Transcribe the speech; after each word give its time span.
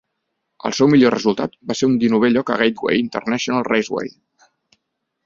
El 0.69 0.73
seu 0.77 0.87
millor 0.93 1.13
resultat 1.15 1.53
va 1.71 1.75
ser 1.81 1.89
un 1.91 1.99
dinovè 2.03 2.31
lloc 2.33 2.49
a 2.53 2.57
Gateway 2.63 3.03
International 3.05 3.67
Raceway. 3.69 4.11